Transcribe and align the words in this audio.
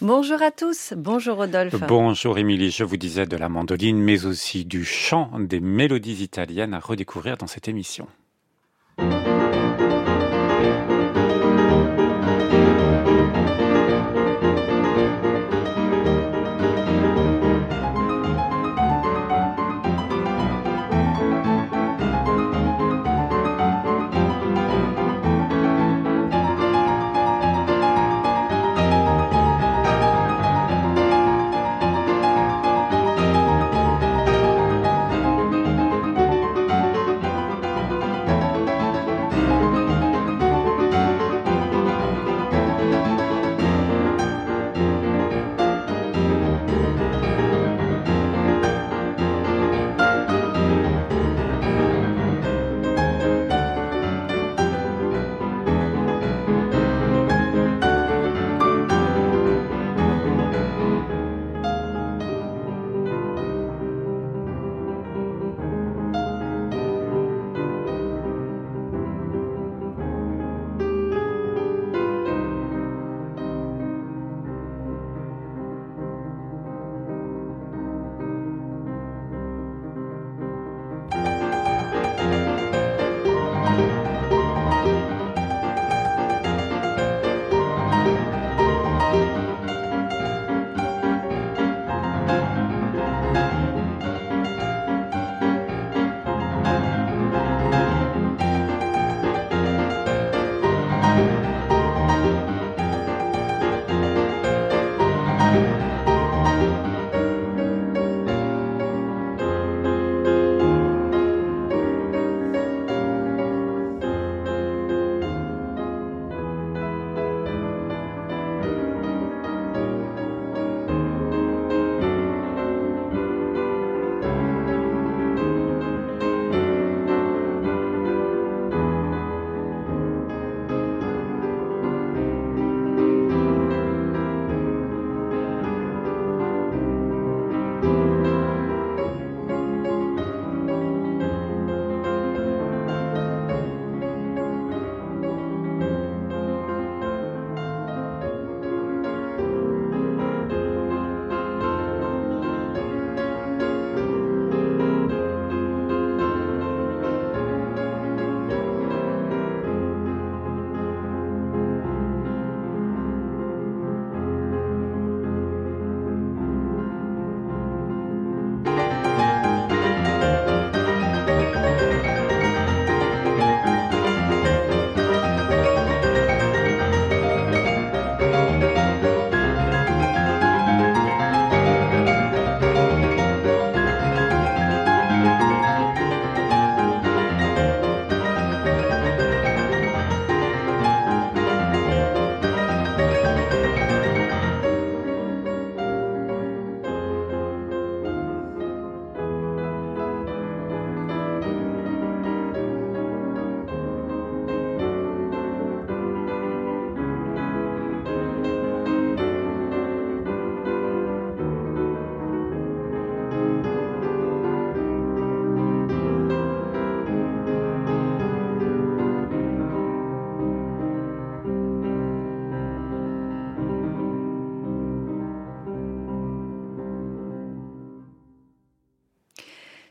Bonjour 0.00 0.40
à 0.42 0.52
tous, 0.52 0.94
bonjour 0.96 1.38
Rodolphe. 1.38 1.74
Bonjour 1.88 2.38
Émilie, 2.38 2.70
je 2.70 2.84
vous 2.84 2.96
disais 2.96 3.26
de 3.26 3.36
la 3.36 3.48
mandoline, 3.48 3.98
mais 4.00 4.26
aussi 4.26 4.64
du 4.64 4.84
chant, 4.84 5.28
des 5.40 5.58
mélodies 5.58 6.22
italiennes 6.22 6.72
à 6.72 6.78
redécouvrir 6.78 7.36
dans 7.36 7.48
cette 7.48 7.66
émission. 7.66 8.06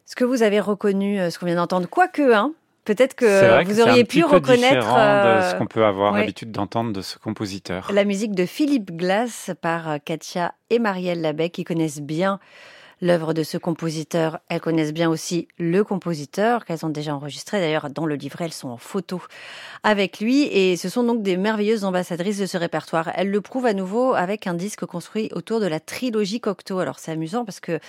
Ce 0.07 0.15
que 0.15 0.23
vous 0.23 0.41
avez 0.41 0.61
reconnu, 0.61 1.19
euh, 1.19 1.29
ce 1.29 1.37
qu'on 1.37 1.47
vient 1.47 1.57
d'entendre, 1.57 1.85
quoique, 1.89 2.33
hein, 2.33 2.53
peut-être 2.85 3.13
que 3.13 3.61
vous 3.65 3.81
auriez 3.81 4.05
pu 4.05 4.23
reconnaître 4.23 4.95
euh, 4.97 5.41
de 5.41 5.51
ce 5.51 5.55
qu'on 5.55 5.65
peut 5.65 5.83
avoir 5.83 6.13
l'habitude 6.13 6.49
d'entendre 6.49 6.93
de 6.93 7.01
ce 7.01 7.17
compositeur. 7.17 7.91
La 7.91 8.05
musique 8.05 8.33
de 8.33 8.45
Philippe 8.45 8.95
Glass 8.95 9.51
par 9.59 9.89
euh, 9.89 9.97
Katia 10.03 10.53
et 10.69 10.79
Marielle 10.79 11.19
Labec 11.19 11.51
qui 11.51 11.65
connaissent 11.65 11.99
bien 11.99 12.39
l'œuvre 13.01 13.33
de 13.33 13.43
ce 13.43 13.57
compositeur. 13.57 14.39
Elles 14.49 14.61
connaissent 14.61 14.93
bien 14.93 15.09
aussi 15.09 15.47
le 15.57 15.83
compositeur 15.83 16.65
qu'elles 16.65 16.85
ont 16.85 16.89
déjà 16.89 17.15
enregistré. 17.15 17.59
D'ailleurs, 17.59 17.89
dans 17.89 18.05
le 18.05 18.15
livret, 18.15 18.45
elles 18.45 18.53
sont 18.53 18.69
en 18.69 18.77
photo 18.77 19.21
avec 19.83 20.19
lui 20.19 20.43
et 20.43 20.75
ce 20.77 20.89
sont 20.89 21.03
donc 21.03 21.21
des 21.21 21.37
merveilleuses 21.37 21.83
ambassadrices 21.83 22.39
de 22.39 22.45
ce 22.45 22.57
répertoire. 22.57 23.11
Elles 23.15 23.29
le 23.29 23.41
prouvent 23.41 23.65
à 23.65 23.73
nouveau 23.73 24.13
avec 24.13 24.47
un 24.47 24.53
disque 24.53 24.85
construit 24.85 25.29
autour 25.33 25.59
de 25.59 25.67
la 25.67 25.79
trilogie 25.79 26.39
Cocteau. 26.39 26.79
Alors 26.79 26.99
c'est 26.99 27.11
amusant 27.11 27.45
parce 27.45 27.59
que 27.59 27.79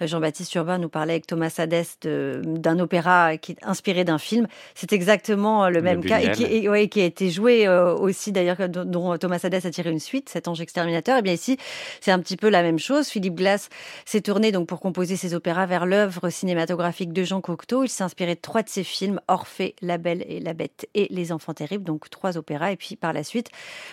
Jean-Baptiste 0.00 0.54
Urbain 0.54 0.78
nous 0.78 0.88
parlait 0.88 1.14
avec 1.14 1.26
Thomas 1.26 1.54
Adès 1.58 1.86
d'un 2.02 2.78
opéra 2.78 3.36
qui 3.38 3.52
est 3.52 3.58
inspiré 3.62 4.04
d'un 4.04 4.18
film. 4.18 4.46
C'est 4.74 4.92
exactement 4.92 5.68
le 5.68 5.80
même 5.80 6.04
cas 6.04 6.20
et 6.20 6.30
qui, 6.32 6.44
qui, 6.90 7.00
a 7.00 7.04
été 7.04 7.30
joué 7.30 7.66
euh, 7.66 7.94
aussi 7.94 8.32
d'ailleurs 8.32 8.68
dont 8.68 9.16
Thomas 9.18 9.40
Adès 9.42 9.66
a 9.66 9.70
tiré 9.70 9.90
une 9.90 10.00
suite, 10.00 10.28
cet 10.28 10.48
ange 10.48 10.60
exterminateur. 10.60 11.18
Et 11.18 11.22
bien 11.22 11.32
ici, 11.32 11.56
c'est 12.00 12.10
un 12.10 12.18
petit 12.18 12.36
peu 12.36 12.48
la 12.48 12.62
même 12.62 12.78
chose. 12.78 13.08
Philippe 13.08 13.36
Glass 13.36 13.68
s'est 14.04 14.20
tourné 14.20 14.52
donc 14.58 14.66
pour 14.66 14.80
composer 14.80 15.14
ses 15.14 15.34
opéras 15.34 15.66
vers 15.66 15.86
l'œuvre 15.86 16.30
cinématographique 16.30 17.12
de 17.12 17.22
Jean 17.22 17.40
Cocteau. 17.40 17.84
Il 17.84 17.88
s'est 17.88 18.02
inspiré 18.02 18.34
de 18.34 18.40
trois 18.40 18.64
de 18.64 18.68
ses 18.68 18.82
films, 18.82 19.20
Orphée, 19.28 19.76
La 19.82 19.98
Belle 19.98 20.24
et 20.26 20.40
la 20.40 20.52
Bête 20.52 20.88
et 20.94 21.06
Les 21.10 21.30
Enfants 21.30 21.54
Terribles, 21.54 21.84
donc 21.84 22.10
trois 22.10 22.36
opéras. 22.36 22.72
Et 22.72 22.76
puis 22.76 22.96
par 22.96 23.12
la 23.12 23.22
suite, 23.22 23.50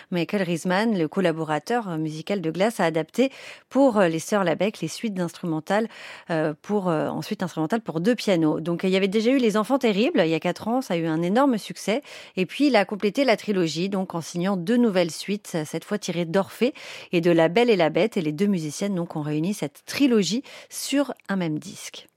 Michael 0.09 0.41
Riesman, 0.41 0.97
le 0.97 1.07
collaborateur 1.07 1.99
musical 1.99 2.41
de 2.41 2.49
Glass, 2.49 2.79
a 2.79 2.85
adapté 2.85 3.31
pour 3.69 3.99
les 3.99 4.17
Sœurs 4.17 4.43
Labec 4.43 4.79
les 4.79 4.87
suites 4.87 5.13
d'instrumentales 5.13 5.87
euh, 6.31 6.55
pour 6.63 6.89
euh, 6.89 7.09
ensuite 7.09 7.43
instrumentales 7.43 7.81
pour 7.81 7.99
deux 7.99 8.15
pianos. 8.15 8.59
Donc 8.59 8.81
il 8.83 8.89
y 8.89 8.97
avait 8.97 9.07
déjà 9.07 9.29
eu 9.29 9.37
Les 9.37 9.57
Enfants 9.57 9.77
Terribles 9.77 10.23
il 10.25 10.31
y 10.31 10.33
a 10.33 10.39
quatre 10.39 10.67
ans, 10.67 10.81
ça 10.81 10.95
a 10.95 10.97
eu 10.97 11.05
un 11.05 11.21
énorme 11.21 11.59
succès. 11.59 12.01
Et 12.37 12.47
puis 12.47 12.67
il 12.67 12.75
a 12.75 12.85
complété 12.85 13.23
la 13.23 13.37
trilogie 13.37 13.87
donc 13.87 14.15
en 14.15 14.21
signant 14.21 14.57
deux 14.57 14.77
nouvelles 14.77 15.11
suites, 15.11 15.59
cette 15.63 15.85
fois 15.85 15.99
tirées 15.99 16.25
d'Orphée 16.25 16.73
et 17.11 17.21
de 17.21 17.29
La 17.29 17.49
Belle 17.49 17.69
et 17.69 17.75
la 17.75 17.91
Bête. 17.91 18.17
Et 18.17 18.21
les 18.21 18.31
deux 18.31 18.47
musiciennes 18.47 18.95
donc 18.95 19.15
ont 19.15 19.21
réuni 19.21 19.53
cette 19.53 19.83
trilogie 19.85 20.41
sur 20.69 21.13
un 21.29 21.35
même 21.35 21.59
disque. 21.59 22.07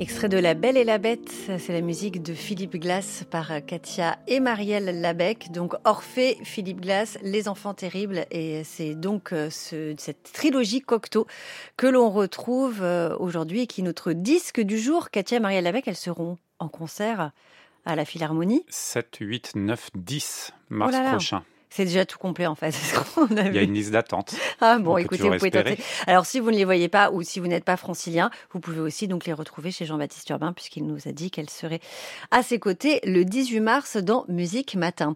Extrait 0.00 0.28
de 0.28 0.38
La 0.38 0.54
Belle 0.54 0.76
et 0.76 0.84
la 0.84 0.98
Bête, 0.98 1.28
c'est 1.58 1.72
la 1.72 1.80
musique 1.80 2.22
de 2.22 2.32
Philippe 2.32 2.76
Glass 2.76 3.24
par 3.28 3.50
Katia 3.66 4.16
et 4.28 4.38
Marielle 4.38 5.00
Labec. 5.00 5.50
Donc 5.50 5.74
Orphée, 5.84 6.38
Philippe 6.44 6.80
Glass, 6.80 7.18
Les 7.22 7.48
Enfants 7.48 7.74
Terribles. 7.74 8.24
Et 8.30 8.62
c'est 8.62 8.94
donc 8.94 9.32
euh, 9.32 9.50
ce, 9.50 9.96
cette 9.98 10.30
trilogie 10.32 10.82
Cocteau 10.82 11.26
que 11.76 11.88
l'on 11.88 12.10
retrouve 12.10 12.80
euh, 12.80 13.16
aujourd'hui 13.18 13.62
et 13.62 13.66
qui 13.66 13.80
est 13.80 13.84
notre 13.84 14.12
disque 14.12 14.60
du 14.60 14.78
jour. 14.78 15.10
Katia 15.10 15.38
et 15.38 15.40
Marielle 15.40 15.64
Labec, 15.64 15.88
elles 15.88 15.96
seront 15.96 16.38
en 16.60 16.68
concert 16.68 17.32
à 17.84 17.96
la 17.96 18.04
Philharmonie. 18.04 18.64
7, 18.68 19.16
8, 19.20 19.56
9, 19.56 19.90
10 19.96 20.52
mars 20.70 20.96
oh 20.96 21.08
prochain. 21.10 21.42
C'est 21.70 21.84
déjà 21.84 22.04
tout 22.06 22.18
complet 22.18 22.46
en 22.46 22.54
fait. 22.54 22.74
Il 23.30 23.54
y 23.54 23.58
a 23.58 23.62
une 23.62 23.74
liste 23.74 23.90
d'attente. 23.90 24.34
Ah 24.60 24.78
bon, 24.78 24.96
écoutez, 24.96 25.28
vous 25.28 25.36
pouvez 25.36 25.50
tenter. 25.50 25.78
Alors 26.06 26.26
si 26.26 26.40
vous 26.40 26.50
ne 26.50 26.56
les 26.56 26.64
voyez 26.64 26.88
pas 26.88 27.10
ou 27.10 27.22
si 27.22 27.40
vous 27.40 27.46
n'êtes 27.46 27.64
pas 27.64 27.76
francilien, 27.76 28.30
vous 28.52 28.60
pouvez 28.60 28.80
aussi 28.80 29.08
donc 29.08 29.26
les 29.26 29.32
retrouver 29.32 29.70
chez 29.70 29.84
Jean-Baptiste 29.84 30.28
Urbain 30.30 30.52
puisqu'il 30.52 30.86
nous 30.86 31.08
a 31.08 31.12
dit 31.12 31.30
qu'elle 31.30 31.50
serait 31.50 31.80
à 32.30 32.42
ses 32.42 32.58
côtés 32.58 33.00
le 33.04 33.24
18 33.24 33.60
mars 33.60 33.96
dans 33.96 34.24
Musique 34.28 34.74
Matin. 34.74 35.14